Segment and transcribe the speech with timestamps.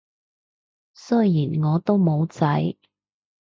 [0.95, 1.15] 雖
[1.45, 2.41] 然我都冇仔